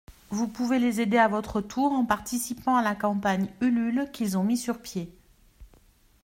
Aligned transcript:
Vous 0.31 0.47
pouvez 0.47 0.79
les 0.79 0.99
aider 0.99 1.19
à 1.19 1.27
votre 1.27 1.61
tour 1.61 1.91
en 1.91 2.07
participant 2.07 2.73
à 2.75 2.81
la 2.81 2.95
campagne 2.95 3.53
Ulule 3.61 4.09
qu’ils 4.11 4.35
ont 4.35 4.43
mis 4.43 4.57
sur 4.57 4.81
pied. 4.81 5.13